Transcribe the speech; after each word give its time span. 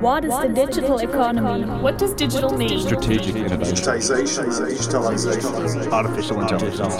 What 0.00 0.24
is 0.24 0.30
the 0.30 0.48
digital 0.48 0.98
economy? 0.98 1.64
What 1.82 1.98
does 1.98 2.14
digital 2.14 2.56
mean? 2.56 2.80
Strategic 2.80 3.36
innovation. 3.36 3.74
Digitization, 3.74 4.46
digitalization. 4.46 5.92
Artificial 5.92 6.40
intelligence. 6.40 6.96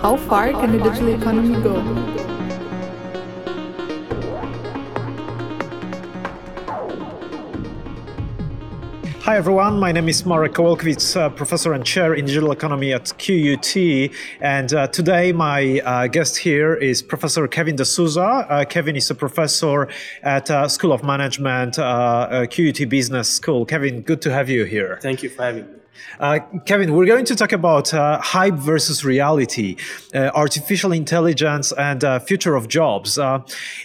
How 0.00 0.16
far 0.16 0.52
can 0.52 0.70
the 0.70 0.78
digital 0.78 1.08
economy 1.08 1.60
go? 1.60 2.35
Hi 9.26 9.36
everyone, 9.36 9.80
my 9.80 9.90
name 9.90 10.08
is 10.08 10.24
Marek 10.24 10.52
Kowalkiewicz, 10.52 11.16
uh, 11.16 11.28
professor 11.30 11.72
and 11.72 11.84
chair 11.84 12.14
in 12.14 12.26
digital 12.26 12.52
economy 12.52 12.92
at 12.92 13.12
QUT. 13.18 13.76
And 14.40 14.72
uh, 14.72 14.86
today 14.86 15.32
my 15.32 15.80
uh, 15.80 16.06
guest 16.06 16.36
here 16.36 16.76
is 16.76 17.02
Professor 17.02 17.48
Kevin 17.48 17.74
Desouza. 17.74 18.48
Uh, 18.48 18.64
Kevin 18.64 18.94
is 18.94 19.10
a 19.10 19.16
professor 19.16 19.88
at 20.22 20.48
uh, 20.48 20.68
School 20.68 20.92
of 20.92 21.02
Management, 21.02 21.76
uh, 21.76 22.46
QUT 22.46 22.88
Business 22.88 23.28
School. 23.28 23.66
Kevin, 23.66 24.02
good 24.02 24.22
to 24.22 24.32
have 24.32 24.48
you 24.48 24.62
here. 24.62 25.00
Thank 25.02 25.24
you 25.24 25.28
for 25.28 25.42
having 25.42 25.66
me. 25.66 25.85
Uh, 26.18 26.40
Kevin, 26.64 26.94
we're 26.94 27.06
going 27.06 27.24
to 27.26 27.36
talk 27.36 27.52
about 27.52 27.92
uh, 27.92 28.20
hype 28.20 28.54
versus 28.54 29.04
reality, 29.04 29.76
uh, 30.14 30.30
artificial 30.34 30.92
intelligence, 30.92 31.72
and 31.72 32.04
future 32.22 32.54
of 32.54 32.68
jobs. 32.68 33.18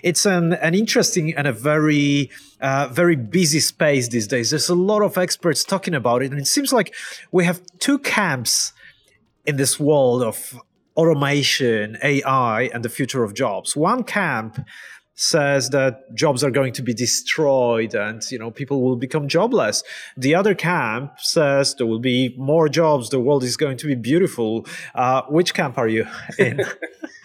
it's 0.04 0.26
an, 0.26 0.54
an 0.54 0.74
interesting 0.74 1.34
and 1.36 1.48
a 1.48 1.54
very 1.54 2.30
uh, 2.62 2.88
very 2.92 3.16
busy 3.16 3.60
space 3.60 4.08
these 4.10 4.28
days. 4.28 4.52
There's 4.52 4.70
a 4.70 4.76
lot 4.76 5.02
of 5.02 5.18
experts 5.18 5.64
talking 5.64 5.96
about 5.96 6.22
it, 6.22 6.32
and 6.32 6.40
it 6.40 6.48
seems 6.48 6.72
like 6.72 6.94
we 7.32 7.44
have 7.46 7.62
two 7.80 7.98
camps 7.98 8.74
in 9.46 9.58
this 9.58 9.80
world 9.80 10.22
of 10.22 10.60
automation, 10.96 11.98
AI, 12.04 12.70
and 12.74 12.86
the 12.86 12.90
future 12.90 13.24
of 13.24 13.34
jobs. 13.34 13.76
One 13.76 14.04
camp 14.04 14.64
says 15.22 15.70
that 15.70 16.14
jobs 16.16 16.44
are 16.44 16.50
going 16.50 16.74
to 16.74 16.82
be 16.82 16.94
destroyed 16.94 17.94
and 17.94 18.30
you 18.32 18.40
know 18.40 18.50
people 18.50 18.82
will 18.82 18.96
become 18.96 19.28
jobless. 19.28 19.84
The 20.18 20.34
other 20.34 20.56
camp 20.56 21.20
says 21.20 21.76
there 21.76 21.88
will 21.88 22.00
be 22.00 22.34
more 22.38 22.68
jobs 22.68 23.10
the 23.10 23.20
world 23.20 23.44
is 23.44 23.56
going 23.56 23.78
to 23.78 23.88
be 23.88 23.96
beautiful. 23.96 24.66
Uh, 24.96 25.22
which 25.30 25.54
camp 25.54 25.78
are 25.78 25.88
you 25.88 26.08
in? 26.38 26.62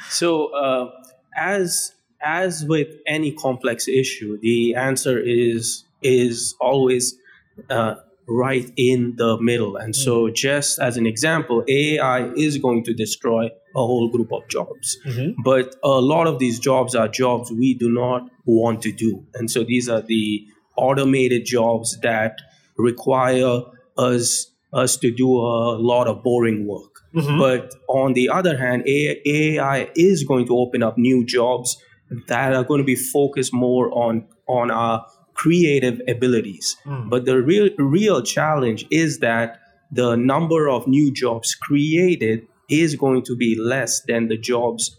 So 0.09 0.55
uh, 0.55 0.91
as 1.37 1.93
as 2.21 2.65
with 2.65 2.89
any 3.07 3.33
complex 3.33 3.89
issue, 3.89 4.39
the 4.41 4.77
answer 4.77 5.19
is 5.19 5.85
is 6.03 6.55
always 6.61 7.17
uh, 7.69 7.97
right 8.29 8.71
in 8.77 9.15
the 9.17 9.39
middle. 9.41 9.77
And 9.77 9.95
so, 9.95 10.27
hmm. 10.27 10.35
just 10.35 10.79
as 10.79 10.97
an 10.97 11.07
example, 11.07 11.65
AI 11.69 12.29
is 12.35 12.59
going 12.59 12.85
to 12.85 12.95
destroy 12.95 13.47
a 13.47 13.79
whole 13.79 14.09
group 14.11 14.33
of 14.33 14.49
jobs. 14.49 14.99
Mm-hmm. 15.07 15.43
But 15.45 15.77
a 15.83 16.01
lot 16.01 16.27
of 16.27 16.39
these 16.39 16.59
jobs 16.59 16.95
are 16.95 17.09
jobs 17.09 17.53
we 17.53 17.75
do 17.75 17.91
not 17.91 18.29
want 18.45 18.83
to 18.83 18.93
do. 18.93 19.25
And 19.35 19.51
so, 19.51 19.65
these 19.65 19.89
are 19.89 20.03
the 20.03 20.47
automated 20.77 21.45
jobs 21.45 21.99
that 22.01 22.39
require 22.77 23.63
us 23.97 24.53
us 24.73 24.97
to 24.99 25.11
do 25.11 25.31
a 25.39 25.79
lot 25.79 26.07
of 26.07 26.23
boring 26.23 26.67
work. 26.67 27.01
Mm-hmm. 27.15 27.39
But 27.39 27.75
on 27.89 28.13
the 28.13 28.29
other 28.29 28.59
hand, 28.59 28.83
AI 28.87 29.91
is 29.95 30.25
going 30.25 30.47
to 30.49 30.59
open 30.59 30.83
up 30.83 30.99
new 30.99 31.25
jobs 31.25 31.79
that 32.29 32.55
are 32.55 32.65
going 32.65 32.79
to 32.79 32.85
be 32.85 32.97
focused 32.97 33.55
more 33.55 33.91
on 33.93 34.27
on 34.47 34.71
our 34.71 35.07
creative 35.37 36.01
abilities. 36.09 36.77
Mm. 36.87 37.11
But 37.11 37.25
the 37.25 37.41
real 37.43 37.69
real 37.79 38.23
challenge 38.23 38.87
is 38.91 39.21
that 39.21 39.59
the 39.93 40.17
number 40.17 40.69
of 40.69 40.87
new 40.87 41.13
jobs 41.13 41.55
created 41.55 42.47
is 42.69 42.97
going 42.97 43.23
to 43.23 43.37
be 43.37 43.57
less 43.59 44.01
than 44.09 44.29
the 44.29 44.37
jobs 44.37 44.97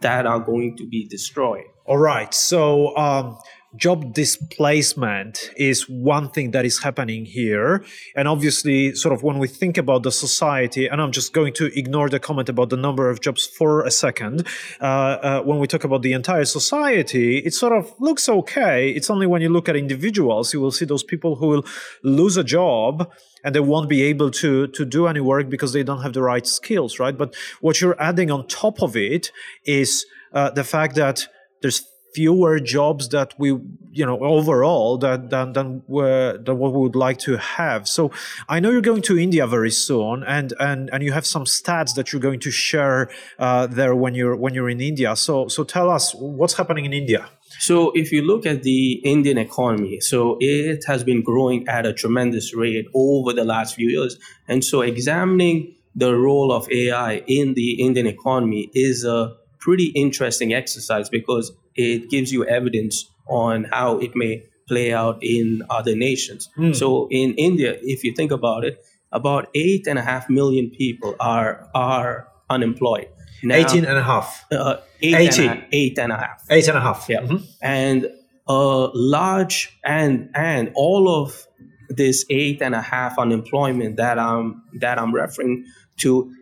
that 0.00 0.26
are 0.26 0.40
going 0.40 0.76
to 0.76 0.86
be 0.86 1.06
destroyed. 1.08 1.64
All 1.84 1.98
right. 1.98 2.32
So 2.32 2.96
um, 2.96 3.38
job 3.76 4.12
displacement 4.12 5.50
is 5.56 5.88
one 5.88 6.28
thing 6.28 6.50
that 6.50 6.64
is 6.64 6.82
happening 6.82 7.24
here. 7.24 7.84
And 8.14 8.28
obviously, 8.28 8.94
sort 8.94 9.14
of 9.14 9.22
when 9.22 9.38
we 9.38 9.48
think 9.48 9.78
about 9.78 10.02
the 10.02 10.12
society, 10.12 10.86
and 10.86 11.00
I'm 11.00 11.12
just 11.12 11.32
going 11.32 11.54
to 11.54 11.66
ignore 11.78 12.08
the 12.08 12.20
comment 12.20 12.48
about 12.48 12.70
the 12.70 12.76
number 12.76 13.08
of 13.08 13.20
jobs 13.20 13.46
for 13.46 13.82
a 13.84 13.90
second. 13.90 14.46
Uh, 14.80 14.84
uh, 14.84 15.42
when 15.42 15.58
we 15.58 15.66
talk 15.66 15.84
about 15.84 16.02
the 16.02 16.12
entire 16.12 16.44
society, 16.44 17.38
it 17.38 17.54
sort 17.54 17.72
of 17.72 17.94
looks 17.98 18.28
okay. 18.28 18.90
It's 18.90 19.08
only 19.08 19.26
when 19.26 19.40
you 19.40 19.48
look 19.48 19.68
at 19.68 19.76
individuals, 19.76 20.52
you 20.52 20.60
will 20.60 20.72
see 20.72 20.84
those 20.84 21.02
people 21.02 21.36
who 21.36 21.46
will 21.46 21.64
lose 22.02 22.36
a 22.36 22.44
job 22.44 23.10
and 23.44 23.54
they 23.54 23.60
won't 23.60 23.88
be 23.88 24.02
able 24.02 24.30
to 24.30 24.68
to 24.68 24.84
do 24.84 25.06
any 25.06 25.20
work 25.20 25.48
because 25.48 25.72
they 25.72 25.82
don't 25.82 26.02
have 26.02 26.12
the 26.12 26.22
right 26.22 26.46
skills, 26.46 26.98
right? 26.98 27.16
But 27.16 27.34
what 27.60 27.80
you're 27.80 28.00
adding 28.00 28.30
on 28.30 28.46
top 28.46 28.82
of 28.82 28.96
it 28.96 29.32
is 29.64 30.06
uh, 30.32 30.50
the 30.50 30.64
fact 30.64 30.94
that 30.96 31.26
there's 31.60 31.84
fewer 32.14 32.58
jobs 32.60 33.08
that 33.10 33.34
we 33.38 33.48
you 33.92 34.06
know 34.06 34.18
overall 34.20 34.98
that 34.98 35.30
than 35.30 35.52
than, 35.52 35.82
uh, 35.90 36.36
than 36.38 36.58
what 36.58 36.72
we 36.72 36.78
would 36.78 36.96
like 36.96 37.18
to 37.18 37.36
have. 37.36 37.86
So 37.88 38.10
i 38.48 38.60
know 38.60 38.70
you're 38.70 38.80
going 38.92 39.02
to 39.02 39.18
india 39.18 39.46
very 39.46 39.70
soon 39.70 40.24
and 40.24 40.52
and 40.58 40.90
and 40.92 41.02
you 41.02 41.12
have 41.12 41.26
some 41.26 41.44
stats 41.44 41.94
that 41.94 42.12
you're 42.12 42.20
going 42.28 42.40
to 42.40 42.50
share 42.50 43.10
uh, 43.38 43.66
there 43.66 43.94
when 43.94 44.14
you're 44.14 44.36
when 44.36 44.54
you're 44.54 44.70
in 44.70 44.80
india. 44.80 45.14
So 45.16 45.48
so 45.48 45.64
tell 45.64 45.90
us 45.90 46.14
what's 46.14 46.54
happening 46.54 46.84
in 46.84 46.92
india? 46.92 47.28
So 47.58 47.92
if 47.94 48.12
you 48.12 48.22
look 48.22 48.46
at 48.46 48.62
the 48.62 48.92
indian 49.04 49.38
economy 49.38 50.00
so 50.00 50.36
it 50.40 50.84
has 50.86 51.04
been 51.04 51.22
growing 51.22 51.68
at 51.68 51.86
a 51.86 51.92
tremendous 51.92 52.54
rate 52.54 52.86
over 52.94 53.32
the 53.32 53.44
last 53.44 53.74
few 53.74 53.88
years. 53.88 54.18
And 54.48 54.64
so 54.64 54.80
examining 54.80 55.74
the 55.94 56.14
role 56.16 56.50
of 56.52 56.70
ai 56.70 57.22
in 57.26 57.54
the 57.54 57.72
indian 57.86 58.06
economy 58.06 58.70
is 58.74 59.04
a 59.04 59.34
pretty 59.62 59.86
interesting 59.94 60.52
exercise 60.52 61.08
because 61.08 61.52
it 61.74 62.10
gives 62.10 62.32
you 62.32 62.44
evidence 62.44 63.08
on 63.28 63.64
how 63.70 63.98
it 63.98 64.12
may 64.14 64.42
play 64.68 64.92
out 64.92 65.18
in 65.22 65.62
other 65.70 65.94
nations. 65.96 66.48
Mm. 66.58 66.74
So 66.74 67.08
in 67.10 67.34
India, 67.34 67.78
if 67.82 68.04
you 68.04 68.12
think 68.14 68.32
about 68.32 68.64
it, 68.64 68.84
about 69.12 69.48
eight 69.54 69.86
and 69.86 69.98
a 69.98 70.02
half 70.02 70.28
million 70.28 70.70
people 70.70 71.14
are 71.20 71.68
are 71.74 72.28
unemployed. 72.50 73.08
Now, 73.44 73.56
18 73.56 73.84
and 73.84 73.98
a 73.98 74.02
half. 74.02 74.44
Uh, 74.52 74.76
eight, 75.00 75.14
18. 75.34 75.50
And 75.50 75.60
a, 75.60 75.66
eight 75.72 75.98
and 75.98 76.12
a 76.12 76.16
half. 76.16 76.44
Eight 76.48 76.68
and 76.68 76.78
a 76.78 76.80
half. 76.80 77.06
Yeah. 77.08 77.20
Mm-hmm. 77.22 77.44
And 77.60 78.08
a 78.46 78.88
large 78.94 79.78
and 79.84 80.30
and 80.34 80.70
all 80.74 81.08
of 81.08 81.46
this 81.88 82.24
eight 82.30 82.62
and 82.62 82.74
a 82.74 82.80
half 82.80 83.18
unemployment 83.18 83.96
that 83.96 84.18
I'm 84.18 84.62
that 84.80 84.98
I'm 84.98 85.14
referring 85.14 85.64
to 85.98 86.32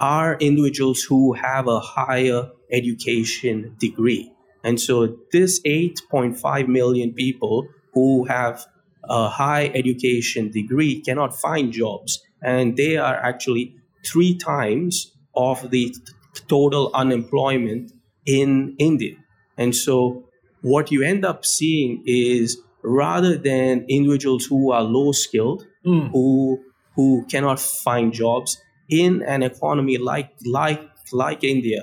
are 0.00 0.36
individuals 0.40 1.02
who 1.02 1.32
have 1.34 1.68
a 1.68 1.80
higher 1.80 2.50
education 2.74 3.76
degree. 3.78 4.32
And 4.62 4.80
so 4.80 5.16
this 5.32 5.60
8.5 5.62 6.68
million 6.68 7.12
people 7.12 7.68
who 7.92 8.24
have 8.24 8.66
a 9.04 9.28
high 9.28 9.66
education 9.74 10.50
degree 10.50 11.00
cannot 11.00 11.38
find 11.38 11.72
jobs. 11.72 12.22
And 12.42 12.76
they 12.76 12.96
are 12.96 13.14
actually 13.14 13.74
three 14.04 14.34
times 14.36 15.12
of 15.34 15.70
the 15.70 15.90
t- 15.90 16.00
total 16.48 16.90
unemployment 16.94 17.92
in 18.26 18.74
India. 18.78 19.16
And 19.56 19.74
so 19.74 20.24
what 20.62 20.90
you 20.90 21.02
end 21.02 21.24
up 21.24 21.44
seeing 21.44 22.02
is 22.06 22.58
rather 22.82 23.36
than 23.36 23.84
individuals 23.88 24.46
who 24.46 24.72
are 24.72 24.82
low 24.82 25.12
skilled, 25.12 25.66
mm. 25.84 26.10
who 26.10 26.60
who 26.96 27.24
cannot 27.30 27.58
find 27.60 28.12
jobs 28.12 28.60
in 28.88 29.22
an 29.22 29.42
economy 29.42 29.98
like 29.98 30.30
like 30.46 30.80
like 31.12 31.44
India, 31.44 31.82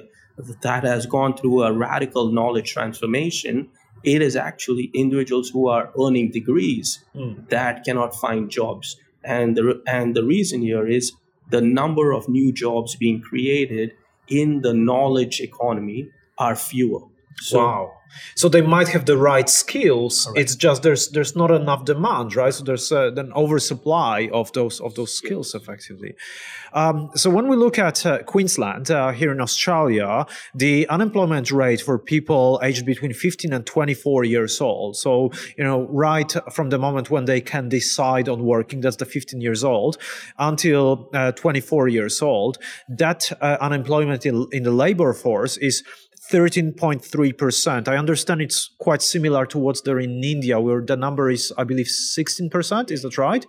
that 0.61 0.83
has 0.83 1.05
gone 1.05 1.35
through 1.35 1.63
a 1.63 1.71
radical 1.73 2.31
knowledge 2.31 2.73
transformation, 2.73 3.69
it 4.03 4.21
is 4.21 4.35
actually 4.35 4.91
individuals 4.93 5.49
who 5.49 5.67
are 5.67 5.91
earning 5.99 6.31
degrees 6.31 7.03
mm. 7.15 7.47
that 7.49 7.83
cannot 7.83 8.15
find 8.15 8.49
jobs. 8.49 8.97
And 9.23 9.55
the, 9.55 9.81
and 9.87 10.15
the 10.15 10.23
reason 10.23 10.61
here 10.61 10.87
is 10.87 11.13
the 11.49 11.61
number 11.61 12.11
of 12.11 12.27
new 12.27 12.51
jobs 12.51 12.95
being 12.95 13.21
created 13.21 13.93
in 14.27 14.61
the 14.61 14.73
knowledge 14.73 15.39
economy 15.39 16.09
are 16.37 16.55
fewer. 16.55 17.01
So, 17.37 17.59
wow. 17.59 17.93
So 18.35 18.49
they 18.49 18.61
might 18.61 18.89
have 18.89 19.05
the 19.05 19.17
right 19.17 19.49
skills. 19.49 20.29
It's 20.35 20.55
just 20.55 20.83
there's 20.83 21.09
there's 21.09 21.35
not 21.35 21.51
enough 21.51 21.85
demand, 21.85 22.35
right? 22.35 22.53
So 22.53 22.63
there's 22.63 22.91
uh, 22.91 23.11
an 23.13 23.31
oversupply 23.33 24.29
of 24.31 24.51
those 24.53 24.79
of 24.79 24.95
those 24.95 25.13
skills, 25.13 25.55
effectively. 25.55 26.15
Um, 26.73 27.11
so 27.15 27.29
when 27.29 27.47
we 27.47 27.55
look 27.55 27.77
at 27.77 28.05
uh, 28.05 28.23
Queensland 28.23 28.89
uh, 28.89 29.11
here 29.11 29.31
in 29.31 29.41
Australia, 29.41 30.25
the 30.55 30.87
unemployment 30.87 31.51
rate 31.51 31.81
for 31.81 31.99
people 31.99 32.59
aged 32.63 32.85
between 32.85 33.13
15 33.13 33.51
and 33.53 33.65
24 33.65 34.23
years 34.23 34.61
old. 34.61 34.95
So 34.95 35.31
you 35.57 35.63
know, 35.63 35.87
right 35.89 36.31
from 36.51 36.69
the 36.69 36.77
moment 36.77 37.09
when 37.09 37.25
they 37.25 37.41
can 37.41 37.69
decide 37.69 38.29
on 38.29 38.43
working, 38.43 38.81
that's 38.81 38.97
the 38.97 39.05
15 39.05 39.41
years 39.41 39.63
old, 39.63 39.97
until 40.37 41.09
uh, 41.13 41.31
24 41.33 41.87
years 41.87 42.21
old, 42.21 42.57
that 42.89 43.31
uh, 43.41 43.57
unemployment 43.59 44.25
in, 44.25 44.47
in 44.51 44.63
the 44.63 44.71
labor 44.71 45.13
force 45.13 45.57
is 45.57 45.83
13.3%. 46.31 47.87
I 47.89 47.97
understand 47.97 48.41
it's 48.41 48.69
quite 48.79 49.01
similar 49.01 49.45
to 49.47 49.57
what's 49.57 49.81
there 49.81 49.99
in 49.99 50.23
India, 50.23 50.59
where 50.61 50.81
the 50.81 50.95
number 50.95 51.29
is, 51.29 51.51
I 51.57 51.65
believe, 51.65 51.87
16%. 51.87 52.89
Is 52.89 53.01
that 53.01 53.17
right? 53.17 53.45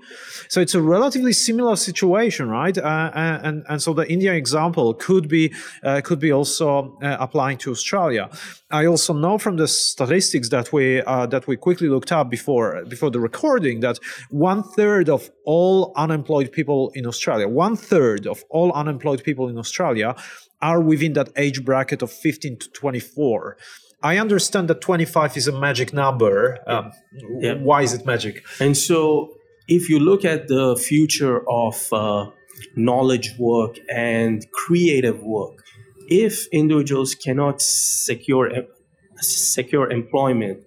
So 0.49 0.61
it's 0.61 0.75
a 0.75 0.83
relatively 0.83 1.33
similar 1.33 1.77
situation, 1.77 2.49
right? 2.49 2.77
Uh, 2.77 2.83
uh 2.83 3.41
and 3.43 3.65
and 3.69 3.81
so 3.81 3.95
the 3.95 4.07
India 4.11 4.33
example 4.33 4.95
could 4.95 5.29
be 5.29 5.55
uh, 5.85 6.01
could 6.03 6.19
be 6.19 6.33
also 6.33 6.99
uh, 7.03 7.17
applying 7.21 7.59
to 7.59 7.71
Australia. 7.71 8.29
I 8.71 8.87
also 8.87 9.13
know 9.13 9.39
from 9.39 9.57
the 9.57 9.69
statistics 9.69 10.49
that 10.49 10.73
we 10.73 11.03
uh, 11.03 11.27
that 11.27 11.47
we 11.47 11.57
quickly 11.57 11.89
looked 11.89 12.13
up 12.13 12.31
before 12.31 12.85
before 12.89 13.11
the 13.11 13.21
recording 13.21 13.81
that 13.81 13.99
one 14.31 14.63
third 14.63 15.09
of 15.09 15.31
all 15.45 15.93
unemployed 15.97 16.51
people 16.51 16.91
in 16.95 17.07
Australia, 17.07 17.47
one 17.47 17.77
third 17.77 18.27
of 18.27 18.43
all 18.51 18.73
unemployed 18.73 19.23
people 19.23 19.49
in 19.49 19.57
Australia 19.59 20.17
are 20.63 20.81
within 20.81 21.13
that 21.15 21.31
age 21.37 21.65
bracket 21.65 22.03
of 22.03 22.11
15 22.11 22.59
to 22.59 22.71
24. 22.71 23.57
I 24.03 24.19
understand 24.19 24.69
that 24.69 24.81
25 24.81 25.37
is 25.37 25.49
a 25.49 25.59
magic 25.59 25.93
number. 25.93 26.59
Um, 26.67 26.93
yeah. 27.41 27.55
Why 27.55 27.83
is 27.83 27.93
it 27.93 28.07
magic? 28.07 28.45
And 28.61 28.77
so, 28.77 29.35
if 29.69 29.89
you 29.89 30.01
look 30.01 30.25
at 30.25 30.49
the 30.49 30.77
future 30.77 31.49
of 31.49 31.93
uh, 31.93 32.27
knowledge 32.75 33.35
work 33.39 33.79
and 33.89 34.45
creative 34.53 35.23
work, 35.23 35.63
if 36.09 36.47
individuals 36.49 37.15
cannot 37.15 37.63
secure 37.63 38.51
secure 39.21 39.89
employment 39.91 40.65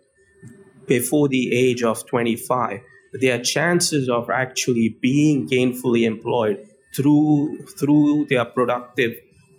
before 0.87 1.27
the 1.27 1.53
age 1.53 1.83
of 1.83 2.05
25, 2.07 2.79
their 3.19 3.41
chances 3.41 4.07
of 4.07 4.29
actually 4.29 4.95
being 5.01 5.47
gainfully 5.47 6.05
employed 6.05 6.57
through 6.95 7.65
through 7.77 8.25
their 8.29 8.45
productive 8.45 9.13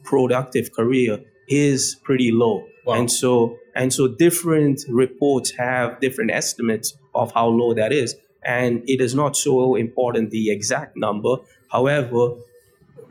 productive 0.06 0.72
career 0.72 1.20
is 1.48 1.96
pretty 2.02 2.30
low. 2.32 2.66
Wow. 2.84 2.94
And 2.94 3.10
so 3.10 3.58
and 3.74 3.92
so 3.92 4.08
different 4.08 4.84
reports 4.88 5.50
have 5.58 6.00
different 6.00 6.30
estimates 6.30 6.96
of 7.14 7.32
how 7.32 7.48
low 7.48 7.74
that 7.74 7.92
is. 7.92 8.16
And 8.44 8.82
it 8.88 9.00
is 9.00 9.14
not 9.14 9.36
so 9.36 9.74
important 9.74 10.30
the 10.30 10.50
exact 10.50 10.96
number. 10.96 11.36
However, 11.70 12.36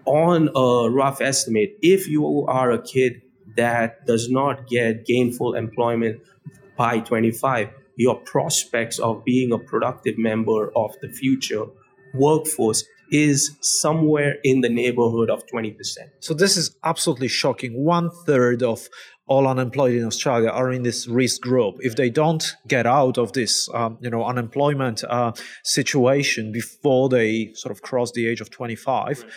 on 0.06 0.50
a 0.56 0.90
rough 0.90 1.22
estimate, 1.22 1.78
if 1.82 2.08
you 2.08 2.46
are 2.48 2.72
a 2.72 2.82
kid 2.82 3.22
that 3.58 4.06
does 4.06 4.30
not 4.30 4.68
get 4.68 5.06
gainful 5.06 5.56
employment 5.56 6.22
by 6.78 7.00
25, 7.00 7.70
your 7.98 8.16
prospects 8.16 9.00
of 9.00 9.24
being 9.24 9.52
a 9.52 9.58
productive 9.58 10.18
member 10.18 10.72
of 10.76 10.96
the 11.02 11.10
future 11.10 11.66
workforce 12.14 12.86
is 13.12 13.56
somewhere 13.62 14.36
in 14.44 14.62
the 14.62 14.70
neighborhood 14.70 15.30
of 15.30 15.44
20%. 15.48 15.76
So 16.20 16.34
this 16.34 16.58
is 16.58 16.76
absolutely 16.84 17.28
shocking. 17.28 17.84
One 17.84 18.10
third 18.26 18.64
of 18.64 18.88
all 19.28 19.48
unemployed 19.48 19.96
in 19.96 20.06
Australia 20.06 20.50
are 20.50 20.72
in 20.72 20.84
this 20.84 21.08
risk 21.08 21.42
group. 21.42 21.78
If 21.80 21.96
they 21.96 22.10
don't 22.10 22.56
get 22.68 22.86
out 22.86 23.18
of 23.18 23.34
this, 23.34 23.68
um, 23.74 23.98
you 24.02 24.10
know, 24.10 24.24
unemployment 24.24 25.04
uh, 25.04 25.32
situation 25.64 26.52
before 26.52 27.10
they 27.10 27.54
sort 27.54 27.72
of 27.72 27.82
cross 27.82 28.12
the 28.12 28.28
age 28.28 28.42
of 28.42 28.50
25, 28.52 29.24
right 29.24 29.32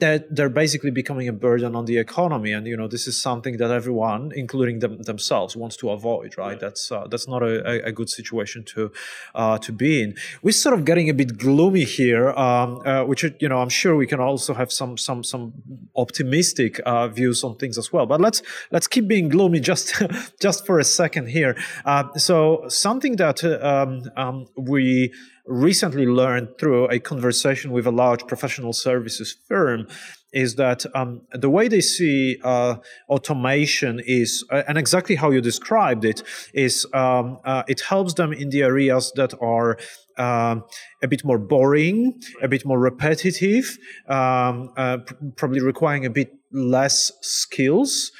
that 0.00 0.34
they're 0.34 0.48
basically 0.48 0.90
becoming 0.90 1.28
a 1.28 1.32
burden 1.32 1.76
on 1.76 1.84
the 1.84 1.98
economy 1.98 2.52
and 2.52 2.66
you 2.66 2.76
know 2.76 2.88
this 2.88 3.06
is 3.06 3.20
something 3.20 3.56
that 3.58 3.70
everyone 3.70 4.32
including 4.34 4.78
them 4.78 5.02
themselves 5.02 5.56
wants 5.56 5.76
to 5.76 5.90
avoid 5.90 6.36
right, 6.38 6.46
right. 6.46 6.60
that's 6.60 6.90
uh, 6.90 7.06
that's 7.08 7.28
not 7.28 7.42
a, 7.42 7.84
a, 7.84 7.92
good 7.92 8.08
situation 8.08 8.64
to 8.64 8.90
uh, 9.34 9.58
to 9.58 9.72
be 9.72 10.02
in 10.02 10.14
we're 10.42 10.52
sort 10.52 10.74
of 10.74 10.84
getting 10.84 11.10
a 11.10 11.14
bit 11.14 11.36
gloomy 11.36 11.84
here 11.84 12.30
um, 12.30 12.80
uh, 12.86 13.04
which 13.04 13.24
you 13.38 13.48
know 13.48 13.58
i'm 13.58 13.68
sure 13.68 13.96
we 13.96 14.06
can 14.06 14.20
also 14.20 14.54
have 14.54 14.72
some 14.72 14.96
some 14.96 15.22
some 15.22 15.52
optimistic 15.96 16.80
uh, 16.86 17.08
views 17.08 17.44
on 17.44 17.56
things 17.56 17.76
as 17.76 17.92
well 17.92 18.06
but 18.06 18.20
let's 18.20 18.42
let's 18.70 18.86
keep 18.86 19.06
being 19.06 19.28
gloomy 19.32 19.60
just 19.60 19.86
just 20.40 20.64
for 20.66 20.78
a 20.78 20.84
second 20.84 21.26
here 21.28 21.56
uh, 21.84 22.04
so 22.16 22.64
something 22.68 23.16
that 23.16 23.42
uh, 23.42 23.58
um, 23.72 24.02
um, 24.16 24.46
we 24.56 25.12
recently 25.46 26.06
learned 26.06 26.48
through 26.58 26.88
a 26.88 26.98
conversation 27.00 27.72
with 27.72 27.86
a 27.86 27.90
large 27.90 28.26
professional 28.26 28.72
services 28.72 29.36
firm 29.48 29.86
is 30.32 30.54
that 30.54 30.84
um, 30.94 31.22
the 31.32 31.50
way 31.50 31.68
they 31.68 31.80
see 31.80 32.38
uh, 32.42 32.76
automation 33.08 34.00
is, 34.06 34.44
uh, 34.50 34.62
and 34.66 34.78
exactly 34.78 35.14
how 35.14 35.30
you 35.30 35.40
described 35.40 36.04
it, 36.04 36.22
is 36.54 36.86
um, 36.94 37.38
uh, 37.44 37.62
it 37.68 37.80
helps 37.80 38.14
them 38.14 38.32
in 38.32 38.48
the 38.50 38.62
areas 38.62 39.12
that 39.16 39.34
are 39.42 39.76
um, 40.16 40.64
a 41.02 41.08
bit 41.08 41.24
more 41.24 41.38
boring, 41.38 42.20
a 42.40 42.48
bit 42.48 42.64
more 42.64 42.78
repetitive, 42.78 43.76
um, 44.08 44.72
uh, 44.76 44.98
pr- 44.98 45.14
probably 45.36 45.60
requiring 45.60 46.06
a 46.06 46.10
bit 46.10 46.32
less 46.52 47.12
skills. 47.20 48.10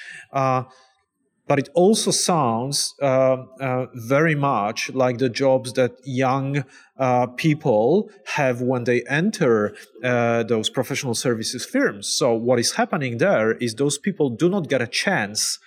But 1.52 1.58
it 1.58 1.68
also 1.74 2.10
sounds 2.12 2.94
uh, 3.02 3.44
uh, 3.60 3.86
very 3.92 4.34
much 4.34 4.88
like 4.94 5.18
the 5.18 5.28
jobs 5.28 5.74
that 5.74 5.92
young 6.02 6.64
uh, 6.96 7.26
people 7.26 8.08
have 8.24 8.62
when 8.62 8.84
they 8.84 9.02
enter 9.02 9.74
uh, 10.02 10.44
those 10.44 10.70
professional 10.70 11.14
services 11.14 11.66
firms. 11.66 12.08
So, 12.08 12.32
what 12.32 12.58
is 12.58 12.72
happening 12.72 13.18
there 13.18 13.52
is 13.58 13.74
those 13.74 13.98
people 13.98 14.30
do 14.30 14.48
not 14.48 14.70
get 14.70 14.80
a 14.80 14.86
chance 14.86 15.58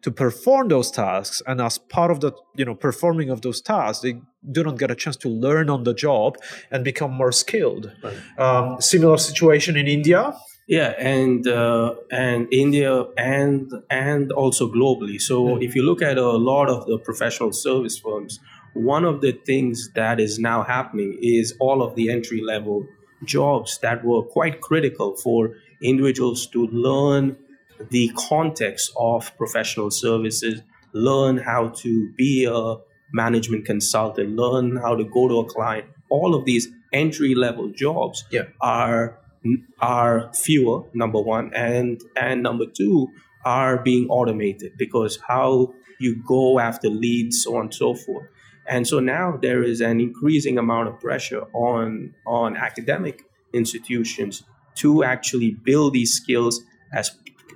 to 0.00 0.10
perform 0.10 0.66
those 0.66 0.90
tasks 0.90 1.40
and 1.46 1.60
as 1.60 1.78
part 1.78 2.10
of 2.10 2.18
the 2.18 2.32
you 2.56 2.64
know 2.64 2.74
performing 2.74 3.30
of 3.30 3.42
those 3.42 3.60
tasks 3.60 4.02
they 4.02 4.14
do 4.50 4.64
not 4.64 4.76
get 4.76 4.90
a 4.90 4.96
chance 4.96 5.16
to 5.18 5.28
learn 5.28 5.70
on 5.70 5.84
the 5.84 5.94
job 5.94 6.36
and 6.72 6.82
become 6.82 7.12
more 7.12 7.30
skilled 7.30 7.92
right. 8.02 8.16
um, 8.38 8.80
similar 8.80 9.16
situation 9.16 9.76
in 9.76 9.86
india 9.86 10.34
yeah, 10.72 10.94
and 10.98 11.46
uh, 11.46 11.96
and 12.10 12.48
India 12.50 13.04
and 13.18 13.70
and 13.90 14.32
also 14.32 14.72
globally. 14.72 15.20
So 15.20 15.44
mm. 15.44 15.62
if 15.62 15.76
you 15.76 15.82
look 15.82 16.00
at 16.00 16.16
a 16.16 16.30
lot 16.30 16.70
of 16.70 16.86
the 16.86 16.96
professional 16.96 17.52
service 17.52 17.98
firms, 17.98 18.40
one 18.72 19.04
of 19.04 19.20
the 19.20 19.32
things 19.32 19.90
that 19.94 20.18
is 20.18 20.38
now 20.38 20.62
happening 20.62 21.18
is 21.20 21.54
all 21.60 21.82
of 21.82 21.94
the 21.94 22.10
entry 22.10 22.40
level 22.40 22.86
jobs 23.22 23.80
that 23.82 24.02
were 24.02 24.22
quite 24.22 24.62
critical 24.62 25.14
for 25.16 25.56
individuals 25.82 26.46
to 26.46 26.66
learn 26.68 27.36
the 27.90 28.10
context 28.16 28.92
of 28.96 29.30
professional 29.36 29.90
services, 29.90 30.62
learn 30.94 31.36
how 31.36 31.68
to 31.82 32.10
be 32.16 32.46
a 32.46 32.76
management 33.12 33.66
consultant, 33.66 34.36
learn 34.36 34.76
how 34.78 34.96
to 34.96 35.04
go 35.04 35.28
to 35.28 35.40
a 35.40 35.44
client. 35.44 35.84
All 36.08 36.34
of 36.34 36.46
these 36.46 36.68
entry 36.94 37.34
level 37.34 37.68
jobs 37.68 38.24
yeah. 38.30 38.44
are 38.62 39.18
are 39.80 40.32
fewer 40.34 40.84
number 40.94 41.20
one 41.20 41.52
and 41.54 42.00
and 42.16 42.42
number 42.42 42.64
two 42.66 43.08
are 43.44 43.82
being 43.82 44.06
automated 44.08 44.72
because 44.78 45.18
how 45.26 45.74
you 45.98 46.16
go 46.26 46.58
after 46.58 46.88
leads 46.88 47.42
so 47.42 47.56
on 47.56 47.62
and 47.62 47.74
so 47.74 47.94
forth. 47.94 48.28
And 48.66 48.86
so 48.86 49.00
now 49.00 49.38
there 49.40 49.62
is 49.62 49.80
an 49.80 50.00
increasing 50.00 50.58
amount 50.58 50.88
of 50.88 51.00
pressure 51.00 51.42
on 51.52 52.14
on 52.26 52.56
academic 52.56 53.24
institutions 53.52 54.44
to 54.76 55.04
actually 55.04 55.50
build 55.50 55.94
these 55.94 56.12
skills 56.14 56.60
as 56.92 57.10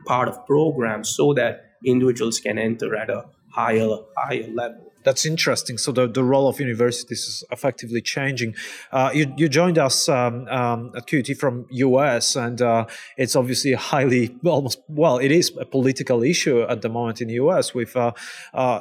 part 0.07 0.29
of 0.29 0.45
programs 0.47 1.09
so 1.09 1.35
that 1.35 1.73
individuals 1.85 2.41
can 2.41 2.59
enter 2.59 2.97
at 2.97 3.11
a 3.11 3.27
higher 3.51 3.89
higher 4.17 4.49
level 4.53 4.86
that's 5.07 5.25
interesting. 5.25 5.79
So 5.79 5.93
the, 5.93 6.09
the 6.09 6.25
role 6.25 6.49
of 6.49 6.59
universities 6.59 7.21
is 7.29 7.45
effectively 7.53 8.03
changing. 8.03 8.57
Uh, 8.91 9.11
you, 9.15 9.33
you 9.37 9.49
joined 9.49 9.79
us 9.79 10.09
um, 10.09 10.49
um, 10.49 10.93
at 10.97 11.07
QUT 11.07 11.29
from 11.39 11.65
US, 11.71 12.35
and 12.35 12.61
uh, 12.61 12.87
it's 13.17 13.37
obviously 13.37 13.73
a 13.73 13.79
highly 13.79 14.37
almost 14.45 14.81
well, 14.89 15.19
it 15.19 15.31
is 15.31 15.57
a 15.61 15.65
political 15.65 16.25
issue 16.25 16.63
at 16.63 16.83
the 16.83 16.89
moment 16.89 17.21
in 17.21 17.29
the 17.29 17.35
US 17.35 17.73
with 17.73 17.97
uh, 17.97 18.11
uh, 18.53 18.81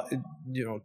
you 0.50 0.64
know 0.64 0.82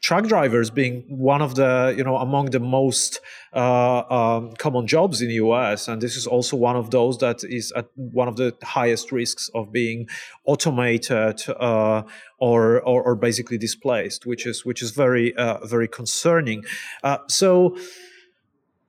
truck 0.00 0.26
drivers 0.26 0.70
being 0.70 1.04
one 1.08 1.42
of 1.42 1.54
the 1.54 1.94
you 1.96 2.02
know 2.02 2.16
among 2.16 2.46
the 2.50 2.60
most 2.60 3.20
uh, 3.52 4.02
um, 4.10 4.52
common 4.52 4.86
jobs 4.86 5.20
in 5.20 5.28
the 5.28 5.34
US, 5.34 5.88
and 5.88 6.00
this 6.00 6.16
is 6.16 6.26
also 6.26 6.56
one 6.56 6.76
of 6.76 6.90
those 6.90 7.18
that 7.18 7.44
is 7.44 7.72
at 7.72 7.86
one 7.94 8.28
of 8.28 8.36
the 8.36 8.54
highest 8.62 9.12
risks 9.12 9.50
of 9.54 9.72
being 9.72 10.08
automated 10.44 11.42
uh, 11.48 12.02
or, 12.38 12.80
or, 12.80 13.02
or 13.02 13.14
basically 13.14 13.58
displaced, 13.58 14.24
which 14.24 14.46
is 14.46 14.64
which 14.64 14.82
is 14.82 14.90
very 14.90 15.36
uh, 15.36 15.64
very 15.66 15.88
concerning. 15.88 16.64
Uh, 17.02 17.18
so, 17.28 17.76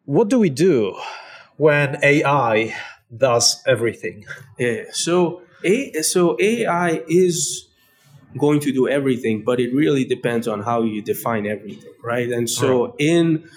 what 0.06 0.30
do 0.30 0.40
we 0.40 0.50
do 0.50 0.98
when 1.58 1.98
AI 2.04 2.76
does 3.16 3.62
everything? 3.68 4.26
Yeah. 4.58 4.84
So, 4.92 5.42
a, 5.64 6.02
so 6.02 6.38
AI 6.40 7.04
is 7.08 7.68
going 8.38 8.60
to 8.62 8.72
do 8.72 8.88
everything, 8.88 9.44
but 9.44 9.60
it 9.60 9.74
really 9.74 10.06
depends 10.06 10.48
on 10.48 10.62
how 10.62 10.84
you 10.84 11.02
define 11.02 11.46
everything, 11.46 11.92
right? 12.04 12.30
And 12.30 12.50
so 12.50 12.86
right. 12.86 12.96
in 13.00 13.50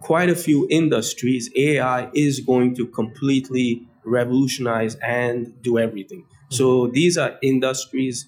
quite 0.00 0.30
a 0.30 0.36
few 0.36 0.66
industries, 0.70 1.50
AI 1.56 2.10
is 2.14 2.40
going 2.40 2.74
to 2.76 2.86
completely 2.86 3.86
revolutionize 4.04 4.96
and 4.96 5.60
do 5.62 5.78
everything. 5.78 6.22
Mm-hmm. 6.22 6.54
So 6.54 6.86
these 6.88 7.18
are 7.18 7.38
industries 7.42 8.26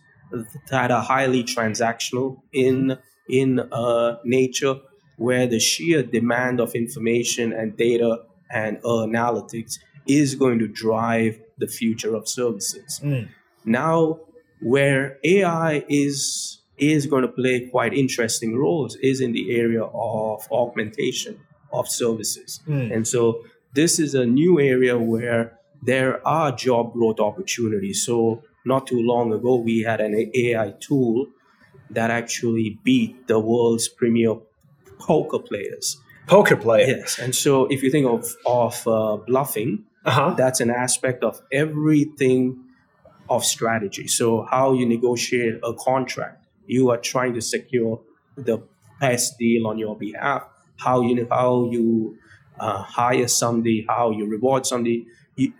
that 0.70 0.90
are 0.90 1.02
highly 1.02 1.44
transactional 1.44 2.40
in 2.52 2.98
in 3.28 3.60
uh, 3.72 4.16
nature, 4.24 4.76
where 5.16 5.46
the 5.46 5.58
sheer 5.58 6.02
demand 6.02 6.60
of 6.60 6.74
information 6.74 7.52
and 7.52 7.76
data 7.76 8.22
and 8.50 8.78
uh, 8.78 9.06
analytics 9.06 9.78
is 10.06 10.34
going 10.36 10.58
to 10.60 10.68
drive 10.68 11.40
the 11.58 11.66
future 11.66 12.14
of 12.14 12.28
services. 12.28 13.00
Mm. 13.02 13.28
Now, 13.64 14.20
where 14.60 15.18
AI 15.24 15.84
is 15.88 16.60
is 16.78 17.06
going 17.06 17.22
to 17.22 17.28
play 17.28 17.68
quite 17.70 17.94
interesting 17.94 18.54
roles 18.58 18.96
is 18.96 19.20
in 19.22 19.32
the 19.32 19.56
area 19.58 19.82
of 19.82 20.46
augmentation 20.52 21.40
of 21.72 21.88
services. 21.88 22.60
And 22.66 23.08
so 23.08 23.42
this 23.72 23.98
is 23.98 24.14
a 24.14 24.26
new 24.26 24.60
area 24.60 24.98
where 24.98 25.58
there 25.82 26.26
are 26.26 26.52
job 26.52 26.92
growth 26.92 27.18
opportunities. 27.18 28.04
So 28.04 28.42
not 28.66 28.86
too 28.86 29.00
long 29.00 29.32
ago, 29.32 29.56
we 29.56 29.80
had 29.82 30.00
an 30.02 30.30
AI 30.34 30.74
tool 30.80 31.26
that 31.90 32.10
actually 32.10 32.78
beat 32.84 33.26
the 33.26 33.38
world's 33.40 33.88
premier 33.88 34.34
poker 34.98 35.38
players. 35.38 35.96
Poker 36.26 36.56
players. 36.56 36.88
Yes, 36.88 37.18
and 37.18 37.34
so 37.34 37.66
if 37.66 37.82
you 37.82 37.90
think 37.90 38.06
of 38.06 38.34
of 38.44 38.86
uh, 38.86 39.16
bluffing, 39.26 39.84
Uh-huh. 40.04 40.34
that's 40.36 40.60
an 40.60 40.70
aspect 40.70 41.24
of 41.24 41.40
everything 41.50 42.40
of 43.28 43.44
strategy. 43.44 44.08
So 44.08 44.46
how 44.50 44.72
you 44.72 44.86
negotiate 44.86 45.60
a 45.62 45.72
contract, 45.74 46.46
you 46.66 46.90
are 46.90 46.98
trying 46.98 47.34
to 47.34 47.40
secure 47.40 48.00
the 48.36 48.62
best 49.00 49.38
deal 49.38 49.66
on 49.66 49.78
your 49.78 49.96
behalf. 49.96 50.48
How 50.78 51.00
you 51.00 51.26
how 51.30 51.68
you 51.70 52.18
uh, 52.58 52.82
hire 52.82 53.28
somebody, 53.28 53.84
how 53.88 54.10
you 54.10 54.26
reward 54.28 54.66
somebody. 54.66 55.06
You, 55.36 55.52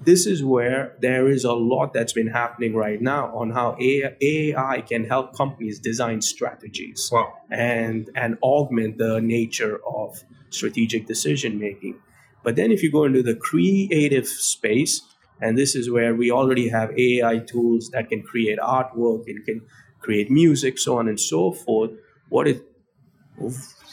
this 0.00 0.26
is 0.26 0.44
where 0.44 0.94
there 1.00 1.28
is 1.28 1.44
a 1.44 1.52
lot 1.52 1.92
that's 1.92 2.12
been 2.12 2.28
happening 2.28 2.74
right 2.74 3.00
now 3.00 3.34
on 3.36 3.50
how 3.50 3.76
AI, 3.80 4.14
AI 4.20 4.80
can 4.82 5.04
help 5.04 5.34
companies 5.36 5.80
design 5.80 6.22
strategies 6.22 7.10
Wow. 7.12 7.34
and 7.50 8.08
and 8.14 8.38
augment 8.42 8.98
the 8.98 9.20
nature 9.20 9.80
of 9.86 10.22
strategic 10.50 11.06
decision 11.06 11.58
making. 11.58 11.96
But 12.44 12.56
then 12.56 12.70
if 12.70 12.82
you 12.82 12.90
go 12.92 13.04
into 13.04 13.22
the 13.22 13.34
creative 13.34 14.26
space, 14.28 15.02
and 15.40 15.56
this 15.56 15.74
is 15.74 15.90
where 15.90 16.14
we 16.14 16.30
already 16.30 16.68
have 16.68 16.90
AI 16.98 17.38
tools 17.38 17.90
that 17.90 18.08
can 18.08 18.22
create 18.22 18.58
artwork 18.58 19.24
and 19.26 19.44
can 19.44 19.62
create 20.00 20.30
music, 20.30 20.78
so 20.78 20.98
on 20.98 21.08
and 21.08 21.18
so 21.20 21.52
forth. 21.52 21.90
What 22.28 22.46
it 22.48 22.62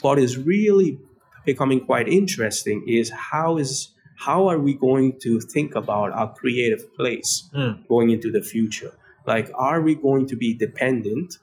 what 0.02 0.18
is 0.18 0.36
really 0.38 0.98
becoming 1.44 1.80
quite 1.84 2.08
interesting 2.08 2.84
is 2.86 3.10
how 3.10 3.56
is 3.58 3.92
how 4.16 4.48
are 4.48 4.58
we 4.58 4.74
going 4.74 5.18
to 5.20 5.40
think 5.40 5.74
about 5.74 6.10
our 6.12 6.32
creative 6.34 6.92
place 6.94 7.48
going 7.88 8.10
into 8.10 8.30
the 8.32 8.42
future? 8.42 8.92
Like, 9.26 9.50
are 9.54 9.80
we 9.82 9.94
going 9.94 10.26
to 10.28 10.36
be 10.36 10.54
dependent 10.54 11.38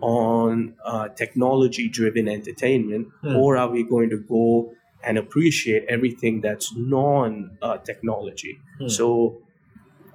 on 0.00 0.74
uh, 0.84 1.08
technology 1.08 1.88
driven 1.88 2.28
entertainment, 2.28 3.08
or 3.36 3.56
are 3.56 3.68
we 3.68 3.82
going 3.82 4.10
to 4.10 4.18
go 4.18 4.72
and 5.02 5.16
appreciate 5.16 5.84
everything 5.88 6.40
that's 6.40 6.72
non 6.76 7.56
uh, 7.62 7.78
technology? 7.78 8.60
So, 8.88 9.40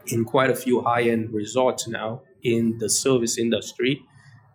in 0.08 0.26
quite 0.26 0.50
a 0.50 0.56
few 0.56 0.82
high 0.82 1.04
end 1.04 1.34
resorts 1.34 1.88
now 1.88 2.22
in 2.44 2.78
the 2.80 2.90
service 2.90 3.38
industry, 3.38 4.02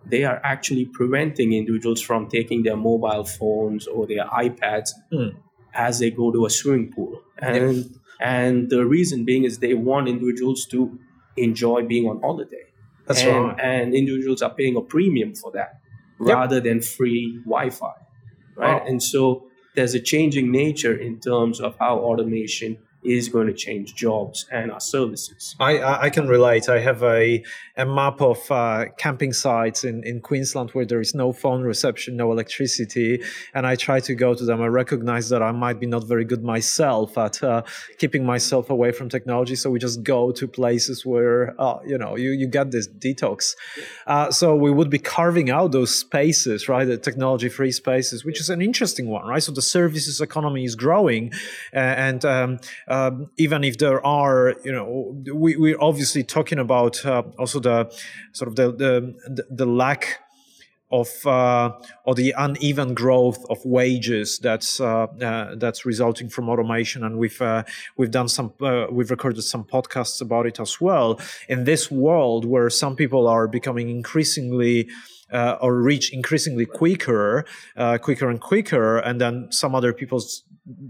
they 0.06 0.24
are 0.24 0.40
actually 0.44 0.84
preventing 0.84 1.52
individuals 1.52 2.00
from 2.00 2.28
taking 2.28 2.62
their 2.62 2.76
mobile 2.76 3.24
phones 3.24 3.86
or 3.86 4.06
their 4.06 4.24
iPads 4.26 4.90
hmm. 5.10 5.28
as 5.74 5.98
they 5.98 6.10
go 6.10 6.30
to 6.32 6.46
a 6.46 6.50
swimming 6.50 6.92
pool. 6.92 7.20
And 7.38 7.98
and 8.20 8.68
the 8.68 8.84
reason 8.84 9.24
being 9.24 9.44
is 9.44 9.58
they 9.58 9.74
want 9.74 10.08
individuals 10.08 10.66
to 10.66 10.98
enjoy 11.36 11.84
being 11.84 12.06
on 12.06 12.20
holiday. 12.20 12.64
That's 13.06 13.22
and, 13.22 13.46
right. 13.46 13.60
And 13.60 13.94
individuals 13.94 14.42
are 14.42 14.52
paying 14.52 14.76
a 14.76 14.80
premium 14.80 15.34
for 15.34 15.52
that 15.52 15.80
rather 16.18 16.60
than 16.60 16.80
free 16.80 17.40
Wi-Fi. 17.44 17.92
Right. 18.56 18.80
Wow. 18.80 18.86
And 18.86 19.02
so 19.02 19.46
there's 19.76 19.94
a 19.94 20.00
changing 20.00 20.50
nature 20.50 20.96
in 20.96 21.20
terms 21.20 21.60
of 21.60 21.76
how 21.78 21.98
automation 21.98 22.78
is 23.02 23.28
going 23.28 23.46
to 23.46 23.52
change 23.52 23.94
jobs 23.94 24.46
and 24.50 24.72
our 24.72 24.80
services. 24.80 25.54
I, 25.60 26.06
I 26.06 26.10
can 26.10 26.26
relate. 26.26 26.68
I 26.68 26.80
have 26.80 27.02
a, 27.02 27.44
a 27.76 27.86
map 27.86 28.20
of 28.20 28.38
uh, 28.50 28.86
camping 28.98 29.32
sites 29.32 29.84
in, 29.84 30.02
in 30.04 30.20
Queensland 30.20 30.70
where 30.70 30.84
there 30.84 31.00
is 31.00 31.14
no 31.14 31.32
phone 31.32 31.62
reception, 31.62 32.16
no 32.16 32.32
electricity, 32.32 33.22
and 33.54 33.66
I 33.66 33.76
try 33.76 34.00
to 34.00 34.14
go 34.14 34.34
to 34.34 34.44
them. 34.44 34.60
I 34.60 34.66
recognize 34.66 35.28
that 35.28 35.42
I 35.42 35.52
might 35.52 35.78
be 35.78 35.86
not 35.86 36.04
very 36.08 36.24
good 36.24 36.42
myself 36.42 37.16
at 37.16 37.42
uh, 37.42 37.62
keeping 37.98 38.26
myself 38.26 38.68
away 38.68 38.90
from 38.90 39.08
technology, 39.08 39.54
so 39.54 39.70
we 39.70 39.78
just 39.78 40.02
go 40.02 40.32
to 40.32 40.48
places 40.48 41.06
where 41.06 41.54
uh, 41.60 41.78
you 41.86 41.98
know 41.98 42.16
you, 42.16 42.30
you 42.32 42.46
get 42.46 42.72
this 42.72 42.88
detox. 42.88 43.54
Uh, 44.06 44.30
so 44.30 44.56
we 44.56 44.70
would 44.70 44.90
be 44.90 44.98
carving 44.98 45.50
out 45.50 45.70
those 45.72 45.94
spaces, 45.94 46.68
right? 46.68 46.84
The 46.84 46.98
technology-free 46.98 47.72
spaces, 47.72 48.24
which 48.24 48.40
is 48.40 48.50
an 48.50 48.60
interesting 48.60 49.06
one, 49.08 49.26
right? 49.26 49.42
So 49.42 49.52
the 49.52 49.62
services 49.62 50.20
economy 50.20 50.64
is 50.64 50.74
growing, 50.74 51.32
uh, 51.72 51.78
and 51.78 52.24
um, 52.24 52.58
um, 52.98 53.30
even 53.36 53.64
if 53.64 53.78
there 53.78 54.04
are, 54.04 54.54
you 54.64 54.72
know, 54.72 54.86
we, 55.34 55.56
we're 55.56 55.80
obviously 55.80 56.22
talking 56.24 56.58
about 56.58 57.04
uh, 57.04 57.22
also 57.38 57.60
the 57.60 57.78
sort 58.32 58.48
of 58.48 58.56
the 58.56 58.72
the, 58.72 59.44
the 59.50 59.66
lack 59.66 60.20
of 60.90 61.08
uh, 61.26 61.70
or 62.04 62.14
the 62.14 62.34
uneven 62.38 62.94
growth 62.94 63.44
of 63.50 63.58
wages 63.64 64.38
that's 64.38 64.80
uh, 64.80 65.06
uh, 65.20 65.54
that's 65.56 65.84
resulting 65.84 66.28
from 66.30 66.48
automation, 66.48 67.04
and 67.04 67.18
we've 67.18 67.40
uh, 67.42 67.62
we've 67.96 68.10
done 68.10 68.28
some 68.28 68.52
uh, 68.62 68.86
we've 68.90 69.10
recorded 69.10 69.42
some 69.42 69.64
podcasts 69.64 70.20
about 70.20 70.46
it 70.46 70.58
as 70.60 70.80
well. 70.80 71.20
In 71.48 71.64
this 71.64 71.90
world 71.90 72.44
where 72.44 72.70
some 72.70 72.96
people 72.96 73.28
are 73.28 73.46
becoming 73.48 73.90
increasingly 73.90 74.88
uh, 75.30 75.58
or 75.60 75.74
reach 75.82 76.10
increasingly 76.12 76.64
quicker, 76.64 77.44
quicker 78.00 78.30
and 78.30 78.40
quicker, 78.40 78.98
and 78.98 79.20
then 79.20 79.48
some 79.50 79.74
other 79.74 79.92
people 79.92 80.18
s- 80.18 80.42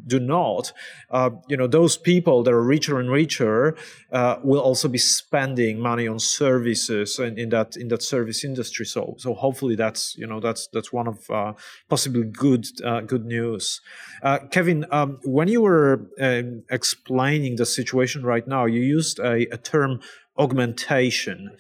do 0.06 0.18
not. 0.18 0.73
Uh, 1.11 1.30
you 1.49 1.56
know, 1.56 1.66
those 1.66 1.97
people 1.97 2.42
that 2.42 2.52
are 2.52 2.62
richer 2.62 2.99
and 2.99 3.11
richer 3.11 3.76
uh, 4.12 4.37
will 4.42 4.61
also 4.61 4.88
be 4.88 4.99
spending 4.99 5.78
money 5.78 6.06
on 6.08 6.18
services 6.18 7.18
in, 7.18 7.38
in 7.38 7.49
that 7.50 7.76
in 7.76 7.88
that 7.88 8.02
service 8.02 8.44
industry. 8.44 8.87
So, 8.87 9.14
so 9.18 9.35
hopefully 9.35 9.76
that's 9.76 10.16
you 10.16 10.26
know 10.26 10.40
that's 10.40 10.68
that's 10.73 10.92
one 10.92 11.06
of 11.06 11.30
uh, 11.30 11.52
possibly 11.88 12.25
good 12.25 12.66
uh, 12.85 13.00
good 13.00 13.26
news. 13.26 13.80
Uh, 14.23 14.38
Kevin, 14.50 14.85
um, 14.90 15.18
when 15.25 15.49
you 15.49 15.62
were 15.62 16.08
um, 16.20 16.62
explaining 16.70 17.56
the 17.56 17.66
situation 17.66 18.23
right 18.25 18.47
now, 18.47 18.64
you 18.66 18.80
used 18.80 19.18
a, 19.18 19.47
a 19.52 19.56
term 19.56 20.00
augmentation 20.38 21.50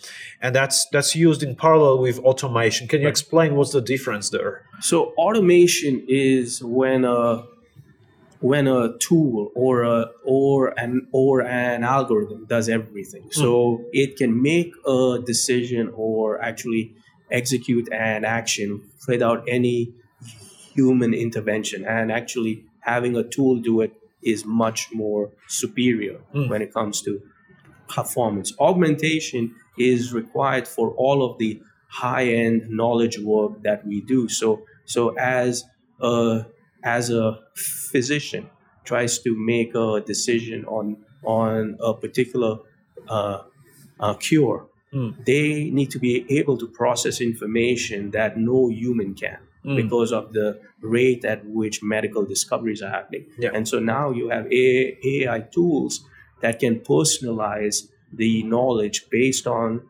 and 0.40 0.54
that's 0.54 0.86
that's 0.92 1.16
used 1.16 1.42
in 1.42 1.56
parallel 1.56 1.98
with 1.98 2.20
automation 2.20 2.86
can 2.86 3.02
you 3.02 3.08
explain 3.08 3.56
what's 3.56 3.72
the 3.72 3.80
difference 3.80 4.30
there 4.30 4.62
So 4.80 5.12
automation 5.18 6.04
is 6.08 6.62
when 6.62 7.04
a 7.04 7.42
when 8.40 8.68
a 8.68 8.96
tool 8.98 9.50
or 9.54 9.82
a 9.82 10.06
or 10.24 10.78
an 10.78 11.08
or 11.12 11.42
an 11.42 11.82
algorithm 11.82 12.46
does 12.46 12.68
everything. 12.68 13.22
Hmm. 13.22 13.40
So 13.42 13.84
it 13.92 14.16
can 14.16 14.40
make 14.40 14.72
a 14.86 15.18
decision 15.24 15.92
or 15.94 16.40
actually 16.40 16.94
execute 17.30 17.92
an 17.92 18.24
action 18.24 18.88
without 19.06 19.44
any 19.48 19.92
human 20.74 21.12
intervention 21.14 21.84
and 21.84 22.12
actually 22.12 22.64
having 22.80 23.16
a 23.16 23.24
tool 23.24 23.56
do 23.56 23.80
it 23.80 23.92
is 24.22 24.44
much 24.44 24.92
more 24.92 25.30
superior 25.48 26.18
hmm. 26.32 26.48
when 26.48 26.62
it 26.62 26.72
comes 26.72 27.02
to 27.02 27.20
performance. 27.88 28.52
Augmentation 28.60 29.54
is 29.78 30.12
required 30.12 30.68
for 30.68 30.90
all 30.92 31.24
of 31.24 31.38
the 31.38 31.60
high-end 31.88 32.68
knowledge 32.68 33.18
work 33.18 33.62
that 33.62 33.86
we 33.86 34.00
do. 34.00 34.28
So, 34.28 34.62
so 34.84 35.16
as 35.16 35.64
a 36.00 36.44
as 36.82 37.10
a 37.10 37.38
physician 37.54 38.48
tries 38.84 39.18
to 39.18 39.36
make 39.36 39.74
a 39.74 40.00
decision 40.00 40.64
on 40.66 40.96
on 41.24 41.76
a 41.80 41.92
particular 41.94 42.58
uh, 43.08 43.42
uh, 44.00 44.14
cure, 44.14 44.66
they 45.26 45.70
need 45.70 45.90
to 45.90 45.98
be 45.98 46.24
able 46.30 46.56
to 46.56 46.66
process 46.68 47.20
information 47.20 48.10
that 48.12 48.38
no 48.38 48.68
human 48.68 49.14
can 49.14 49.38
because 49.76 50.12
of 50.12 50.32
the 50.32 50.58
rate 50.80 51.24
at 51.24 51.44
which 51.44 51.82
medical 51.82 52.24
discoveries 52.24 52.80
are 52.80 52.90
happening. 52.90 53.26
Yeah. 53.38 53.50
And 53.52 53.68
so 53.68 53.78
now 53.80 54.10
you 54.10 54.30
have 54.30 54.50
AI, 54.50 54.96
AI 55.04 55.40
tools 55.40 56.04
that 56.40 56.60
can 56.60 56.80
personalize 56.80 57.88
the 58.12 58.42
knowledge 58.44 59.10
based 59.10 59.46
on 59.46 59.82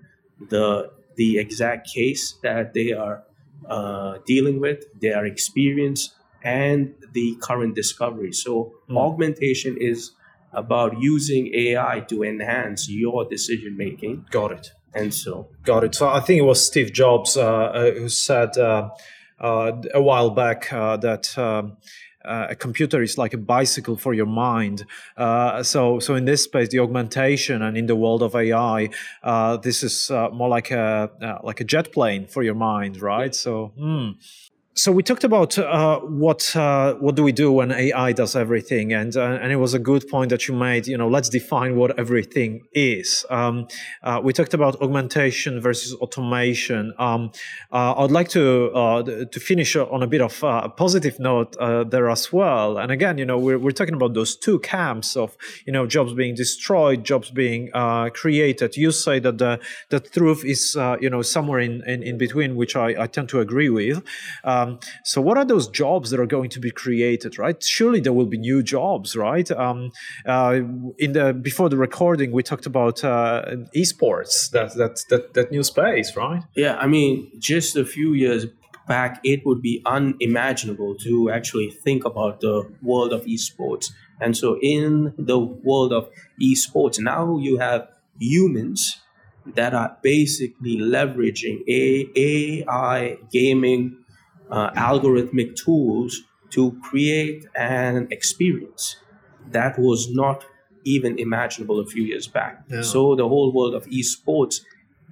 the 0.48 0.90
the 1.14 1.38
exact 1.38 1.88
case 1.92 2.34
that 2.42 2.74
they 2.74 2.92
are 2.92 3.24
uh, 3.68 4.18
dealing 4.24 4.60
with, 4.60 4.84
their 5.00 5.26
experience, 5.26 6.14
and 6.42 6.94
the 7.12 7.36
current 7.40 7.74
discovery. 7.74 8.32
So 8.32 8.74
augmentation 8.90 9.76
is 9.80 10.12
about 10.52 11.00
using 11.00 11.52
AI 11.54 12.00
to 12.08 12.22
enhance 12.22 12.88
your 12.88 13.28
decision 13.28 13.76
making, 13.76 14.26
got 14.30 14.52
it 14.52 14.72
and 14.94 15.12
so 15.12 15.48
Got 15.64 15.84
it. 15.84 15.94
So 15.94 16.08
I 16.08 16.20
think 16.20 16.38
it 16.38 16.44
was 16.44 16.64
Steve 16.64 16.92
Jobs 16.92 17.36
uh, 17.36 17.46
uh, 17.46 17.90
who 17.92 18.08
said 18.08 18.56
uh, 18.56 18.90
uh, 19.38 19.72
a 19.92 20.00
while 20.00 20.30
back 20.30 20.72
uh, 20.72 20.96
that 20.98 21.36
um, 21.38 21.76
uh, 22.24 22.48
a 22.50 22.56
computer 22.56 23.02
is 23.02 23.18
like 23.18 23.34
a 23.34 23.38
bicycle 23.38 23.96
for 23.96 24.14
your 24.14 24.26
mind. 24.26 24.84
Uh, 25.16 25.62
so, 25.62 25.98
so 25.98 26.14
in 26.14 26.24
this 26.24 26.44
space, 26.44 26.68
the 26.68 26.78
augmentation 26.78 27.62
and 27.62 27.76
in 27.76 27.86
the 27.86 27.96
world 27.96 28.22
of 28.22 28.34
AI, 28.34 28.88
uh, 29.22 29.56
this 29.58 29.82
is 29.82 30.10
uh, 30.10 30.28
more 30.30 30.48
like 30.48 30.70
a 30.70 31.10
uh, 31.22 31.38
like 31.42 31.60
a 31.60 31.64
jet 31.64 31.92
plane 31.92 32.26
for 32.26 32.42
your 32.42 32.54
mind, 32.54 33.00
right? 33.00 33.34
So. 33.34 33.72
hmm. 33.78 34.10
So 34.78 34.92
we 34.92 35.02
talked 35.02 35.24
about 35.24 35.58
uh, 35.58 35.98
what 36.00 36.54
uh, 36.54 36.94
what 36.94 37.16
do 37.16 37.24
we 37.24 37.32
do 37.32 37.50
when 37.50 37.72
AI 37.72 38.12
does 38.12 38.36
everything, 38.36 38.92
and 38.92 39.16
uh, 39.16 39.38
and 39.42 39.50
it 39.50 39.56
was 39.56 39.74
a 39.74 39.78
good 39.80 40.06
point 40.08 40.30
that 40.30 40.46
you 40.46 40.54
made. 40.54 40.86
You 40.86 40.96
know, 40.96 41.08
let's 41.08 41.28
define 41.28 41.74
what 41.74 41.98
everything 41.98 42.64
is. 42.72 43.26
Um, 43.28 43.66
uh, 44.04 44.20
we 44.22 44.32
talked 44.32 44.54
about 44.54 44.80
augmentation 44.80 45.60
versus 45.60 45.94
automation. 45.94 46.94
Um, 46.96 47.32
uh, 47.72 47.94
I'd 47.96 48.12
like 48.12 48.28
to 48.30 48.70
uh, 48.72 49.02
to 49.02 49.40
finish 49.40 49.74
on 49.74 50.04
a 50.04 50.06
bit 50.06 50.20
of 50.20 50.40
a 50.44 50.68
positive 50.68 51.18
note 51.18 51.56
there 51.90 52.08
as 52.08 52.32
well. 52.32 52.78
And 52.78 52.92
again, 52.92 53.18
you 53.18 53.26
know, 53.26 53.38
we're 53.38 53.58
we're 53.58 53.72
talking 53.72 53.94
about 53.94 54.14
those 54.14 54.36
two 54.36 54.60
camps 54.60 55.16
of 55.16 55.36
you 55.66 55.72
know 55.72 55.86
jobs 55.86 56.14
being 56.14 56.36
destroyed, 56.36 57.02
jobs 57.02 57.30
being 57.30 57.72
created. 58.14 58.76
You 58.76 58.92
say 58.92 59.18
that 59.18 59.38
the 59.38 59.58
the 59.88 59.98
truth 59.98 60.44
is 60.44 60.76
you 61.00 61.10
know 61.10 61.22
somewhere 61.22 61.58
in, 61.58 61.82
in, 61.84 62.04
in 62.04 62.16
between, 62.16 62.54
which 62.54 62.76
I, 62.76 63.02
I 63.02 63.06
tend 63.08 63.28
to 63.30 63.40
agree 63.40 63.70
with. 63.70 64.04
Um, 64.44 64.67
um, 64.68 64.78
so, 65.04 65.20
what 65.20 65.38
are 65.38 65.44
those 65.44 65.68
jobs 65.68 66.10
that 66.10 66.20
are 66.20 66.26
going 66.26 66.50
to 66.50 66.60
be 66.60 66.70
created? 66.70 67.38
Right? 67.38 67.62
Surely 67.62 68.00
there 68.00 68.12
will 68.12 68.26
be 68.26 68.38
new 68.38 68.62
jobs, 68.62 69.16
right? 69.16 69.50
Um, 69.50 69.90
uh, 70.26 70.60
in 70.98 71.12
the 71.12 71.32
before 71.32 71.68
the 71.68 71.76
recording, 71.76 72.32
we 72.32 72.42
talked 72.42 72.66
about 72.66 73.04
uh, 73.04 73.44
esports, 73.74 74.50
that 74.50 74.74
that 74.76 75.00
that 75.10 75.34
that 75.34 75.50
new 75.50 75.62
space, 75.62 76.16
right? 76.16 76.42
Yeah, 76.54 76.76
I 76.76 76.86
mean, 76.86 77.30
just 77.38 77.76
a 77.76 77.84
few 77.84 78.12
years 78.12 78.46
back, 78.86 79.20
it 79.22 79.44
would 79.44 79.62
be 79.62 79.82
unimaginable 79.84 80.96
to 80.96 81.30
actually 81.30 81.70
think 81.70 82.04
about 82.04 82.40
the 82.40 82.70
world 82.82 83.12
of 83.12 83.24
esports. 83.26 83.92
And 84.20 84.36
so, 84.36 84.58
in 84.60 85.14
the 85.16 85.38
world 85.38 85.92
of 85.92 86.10
esports, 86.40 86.98
now 86.98 87.38
you 87.38 87.58
have 87.58 87.88
humans 88.18 89.00
that 89.54 89.74
are 89.74 89.96
basically 90.02 90.76
leveraging 90.76 91.62
AI 91.68 93.16
gaming 93.32 94.04
uh, 94.50 94.70
algorithmic 94.72 95.56
tools 95.56 96.22
to 96.50 96.78
create 96.82 97.46
an 97.56 98.08
experience 98.10 98.96
that 99.50 99.78
was 99.78 100.10
not 100.10 100.44
even 100.84 101.18
imaginable 101.18 101.80
a 101.80 101.86
few 101.86 102.02
years 102.02 102.26
back. 102.26 102.62
Yeah. 102.68 102.82
So 102.82 103.14
the 103.14 103.28
whole 103.28 103.52
world 103.52 103.74
of 103.74 103.86
esports 103.86 104.60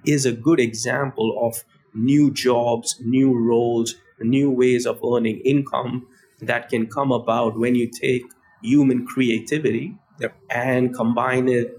is 0.05 0.25
a 0.25 0.33
good 0.33 0.61
example 0.61 1.39
of 1.47 1.65
new 1.95 2.31
jobs, 2.31 2.97
new 3.01 3.37
roles, 3.37 3.95
new 4.21 4.51
ways 4.51 4.87
of 4.87 5.01
earning 5.05 5.41
income 5.41 6.07
that 6.41 6.69
can 6.69 6.87
come 6.87 7.13
about 7.13 7.59
when 7.59 7.75
you 7.75 7.89
take 7.89 8.25
human 8.63 9.07
creativity 9.07 9.97
yep. 10.21 10.35
and 10.51 10.95
combine 10.95 11.49
it 11.49 11.79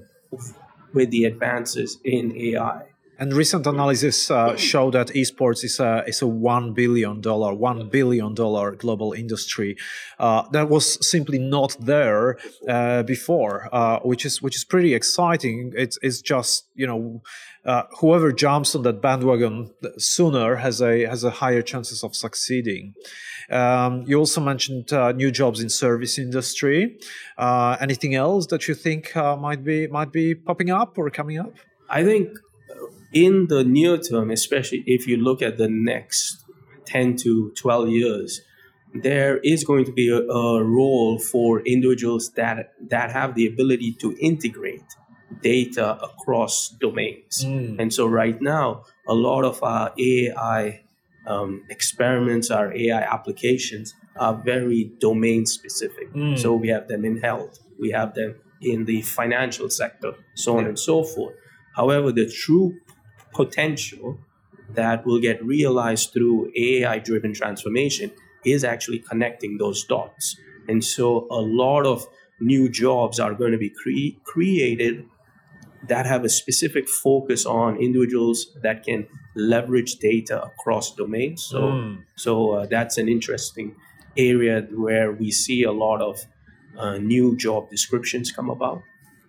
with 0.94 1.10
the 1.12 1.26
advances 1.26 2.00
in 2.04 2.36
AI. 2.36 2.87
And 3.20 3.34
recent 3.34 3.66
analysis 3.66 4.30
uh, 4.30 4.56
show 4.56 4.92
that 4.92 5.08
esports 5.08 5.64
is 5.64 5.80
a 5.80 6.04
is 6.06 6.22
a 6.22 6.28
one 6.28 6.74
billion 6.74 7.20
dollar 7.20 7.52
one 7.54 7.90
billion 7.90 8.36
dollar 8.36 8.76
global 8.76 9.14
industry 9.14 9.76
uh, 10.20 10.44
that 10.52 10.70
was 10.70 10.86
simply 11.08 11.40
not 11.40 11.76
there 11.80 12.38
uh, 12.68 13.02
before, 13.04 13.70
uh, 13.74 14.00
which 14.02 14.24
is 14.24 14.42
which 14.42 14.56
is 14.56 14.64
pretty 14.64 14.94
exciting. 14.94 15.74
It's 15.76 15.98
it's 16.04 16.22
just 16.22 16.68
you 16.76 16.86
know 16.86 17.24
uh, 17.66 17.84
whoever 18.00 18.32
jumps 18.32 18.76
on 18.76 18.84
that 18.84 19.02
bandwagon 19.02 19.72
sooner 19.98 20.58
has 20.58 20.80
a 20.80 21.08
has 21.08 21.24
a 21.24 21.32
higher 21.32 21.64
chances 21.64 22.04
of 22.04 22.16
succeeding. 22.16 22.94
Um, 23.50 24.04
you 24.06 24.20
also 24.20 24.42
mentioned 24.42 24.94
uh, 24.94 25.12
new 25.14 25.32
jobs 25.32 25.60
in 25.60 25.70
service 25.70 26.20
industry. 26.20 27.00
anything 27.40 28.14
else 28.14 28.46
that 28.48 28.68
you 28.68 28.76
think 28.76 29.16
might 29.16 29.64
be 29.64 29.88
might 29.88 30.12
be 30.12 30.36
popping 30.36 30.70
up 30.70 31.00
or 31.00 31.10
coming 31.10 31.40
up? 31.40 31.54
I 31.90 32.04
think 32.04 32.38
in 33.18 33.48
the 33.48 33.64
near 33.64 33.98
term, 33.98 34.30
especially 34.30 34.84
if 34.86 35.08
you 35.08 35.18
look 35.18 35.42
at 35.42 35.58
the 35.58 35.68
next 35.68 36.46
10 36.86 37.16
to 37.18 37.52
12 37.56 37.90
years, 37.90 38.42
there 38.94 39.38
is 39.40 39.64
going 39.64 39.86
to 39.86 39.92
be 39.92 40.08
a, 40.10 40.20
a, 40.20 40.64
role 40.64 41.20
for 41.20 41.62
individuals 41.62 42.32
that 42.36 42.74
that 42.90 43.12
have 43.12 43.36
the 43.36 43.46
ability 43.48 43.92
to 43.94 44.16
integrate 44.20 44.90
data 45.42 45.98
across 46.02 46.70
domains. 46.80 47.44
Mm. 47.44 47.80
And 47.80 47.94
so 47.94 48.06
right 48.06 48.40
now, 48.42 48.86
a 49.08 49.14
lot 49.14 49.44
of 49.44 49.62
our 49.62 49.92
AI 50.00 50.84
um, 51.26 51.64
experiments, 51.70 52.50
our 52.50 52.74
AI 52.74 53.02
applications 53.02 53.94
are 54.16 54.34
very 54.34 54.92
domain 55.00 55.46
specific. 55.46 56.14
Mm. 56.14 56.40
So 56.40 56.56
we 56.56 56.70
have 56.70 56.88
them 56.88 57.04
in 57.04 57.18
health, 57.18 57.60
we 57.80 57.92
have 57.92 58.14
them 58.14 58.36
in 58.62 58.86
the 58.86 59.02
financial 59.02 59.70
sector, 59.70 60.14
so 60.36 60.58
on 60.58 60.64
yeah. 60.64 60.70
and 60.70 60.80
so 60.80 61.04
forth. 61.04 61.36
However, 61.76 62.12
the 62.12 62.28
true 62.28 62.74
potential 63.38 64.18
that 64.74 65.06
will 65.06 65.22
get 65.22 65.44
realized 65.46 66.12
through 66.14 66.52
AI 66.56 66.98
driven 67.00 67.34
transformation 67.34 68.12
is 68.44 68.64
actually 68.64 69.00
connecting 69.00 69.58
those 69.58 69.84
dots. 69.86 70.36
And 70.68 70.84
so 70.84 71.28
a 71.32 71.42
lot 71.64 71.86
of 71.86 72.06
new 72.40 72.68
jobs 72.70 73.20
are 73.20 73.34
going 73.34 73.52
to 73.52 73.58
be 73.58 73.70
cre- 73.70 74.20
created 74.24 75.06
that 75.88 76.06
have 76.06 76.26
a 76.26 76.30
specific 76.30 76.90
focus 76.90 77.46
on 77.46 77.78
individuals 77.78 78.58
that 78.64 78.84
can 78.84 79.08
leverage 79.36 79.96
data 79.98 80.42
across 80.44 80.94
domains. 80.96 81.44
So, 81.44 81.62
mm. 81.62 82.04
so 82.16 82.52
uh, 82.52 82.66
that's 82.66 82.98
an 82.98 83.08
interesting 83.08 83.76
area 84.18 84.68
where 84.72 85.12
we 85.12 85.32
see 85.32 85.64
a 85.64 85.72
lot 85.72 86.02
of 86.02 86.26
uh, 86.78 86.98
new 86.98 87.38
job 87.38 87.70
descriptions 87.70 88.32
come 88.32 88.50
about 88.50 88.82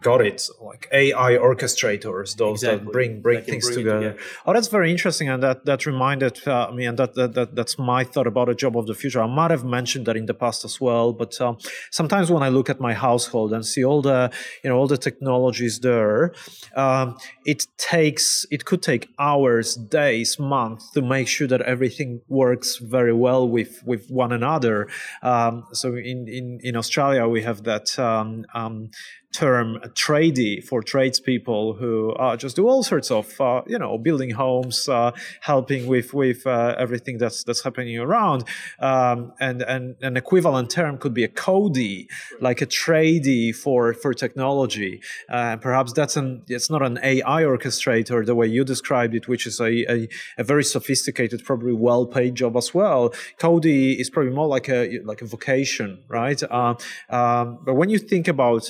got 0.03 0.21
it 0.21 0.49
like 0.61 0.89
ai 0.93 1.33
orchestrators 1.33 2.37
those 2.37 2.63
exactly. 2.63 2.85
that 2.85 2.93
bring 2.93 3.21
bring 3.21 3.39
that 3.39 3.47
things 3.47 3.65
bring 3.67 3.79
together. 3.79 4.11
together. 4.13 4.23
oh 4.47 4.53
that's 4.53 4.69
very 4.69 4.91
interesting 4.91 5.29
and 5.29 5.43
that 5.43 5.65
that 5.65 5.87
reminded 5.87 6.47
uh, 6.47 6.71
me 6.73 6.87
and 6.87 6.99
that, 6.99 7.15
that, 7.15 7.35
that 7.35 7.55
that's 7.55 7.79
my 7.79 8.05
thought 8.05 8.27
about 8.27 8.49
a 8.49 8.55
job 8.55 8.77
of 8.77 8.87
the 8.87 8.95
future 8.95 9.21
i 9.21 9.27
might 9.27 9.51
have 9.51 9.65
mentioned 9.65 10.07
that 10.07 10.17
in 10.17 10.27
the 10.27 10.35
past 10.35 10.65
as 10.65 10.81
well 10.81 11.13
but 11.13 11.41
um, 11.41 11.57
sometimes 11.91 12.31
when 12.31 12.43
i 12.43 12.49
look 12.49 12.71
at 12.71 12.81
my 12.81 12.95
household 12.95 13.53
and 13.53 13.67
see 13.67 13.85
all 13.85 14.01
the 14.01 14.31
you 14.63 14.71
know 14.71 14.77
all 14.77 14.87
the 14.87 14.99
technologies 14.99 15.81
there 15.81 16.33
um, 16.77 17.17
it 17.45 17.67
takes 17.77 18.47
it 18.51 18.65
could 18.65 18.83
take 18.83 19.09
hours 19.19 19.75
days 19.75 20.39
months 20.39 20.91
to 20.91 21.03
make 21.03 21.27
sure 21.27 21.49
that 21.49 21.63
everything 21.63 22.21
works 22.29 22.77
very 22.77 23.13
well 23.13 23.49
with 23.49 23.83
with 23.85 24.09
one 24.11 24.33
another 24.33 24.89
um, 25.23 25.65
so 25.73 25.95
in 25.97 26.29
in 26.29 26.61
in 26.63 26.77
australia 26.77 27.27
we 27.27 27.43
have 27.43 27.65
that 27.65 27.99
um, 27.99 28.45
um, 28.55 28.91
term 29.39 29.79
tradie 29.95 30.65
for 30.65 30.83
tradespeople 30.83 31.75
who 31.75 32.11
uh, 32.15 32.37
just 32.37 32.57
do 32.57 32.67
all 32.67 32.83
sorts 32.83 33.09
of 33.13 33.41
uh, 33.41 33.63
you 33.69 33.79
know 33.79 33.97
building 33.97 34.31
homes 34.31 34.89
uh, 34.89 35.13
helping 35.41 35.87
with 35.87 36.13
with 36.13 36.45
uh, 36.45 36.75
everything 36.77 37.19
that's 37.19 37.45
that's 37.45 37.63
happening 37.63 37.99
around. 37.99 38.43
Um, 38.81 39.33
and 39.39 39.63
and 39.63 39.95
an 40.03 40.17
equivalent 40.17 40.71
term 40.71 40.99
could 40.99 41.15
be 41.15 41.23
a 41.23 41.29
codie 41.29 42.09
like 42.41 42.61
a 42.61 42.67
tradie 42.67 43.55
for 43.55 43.95
for 43.95 44.13
technology. 44.13 45.01
Uh, 45.29 45.57
perhaps 45.57 45.93
that's 45.93 46.17
an 46.17 46.43
it's 46.49 46.69
not 46.69 46.83
an 46.83 46.99
AI 47.05 47.43
orchestrator 47.53 48.27
the 48.27 48.35
way 48.35 48.49
you 48.57 48.65
described 48.65 49.15
it 49.15 49.29
which 49.29 49.47
is 49.47 49.61
a, 49.61 49.73
a, 49.95 50.09
a 50.39 50.45
very 50.53 50.65
sophisticated 50.65 51.45
probably 51.45 51.73
well 51.73 52.05
paid 52.07 52.35
job 52.35 52.57
as 52.57 52.75
well. 52.75 53.11
Codie 53.39 54.01
is 54.01 54.11
probably 54.11 54.33
more 54.33 54.49
like 54.49 54.69
a 54.69 54.99
like 55.11 55.23
a 55.23 55.27
vocation 55.27 55.91
right? 56.09 56.43
Uh, 56.43 56.75
um, 57.19 57.59
but 57.65 57.75
when 57.75 57.89
you 57.89 57.99
think 57.99 58.27
about 58.27 58.65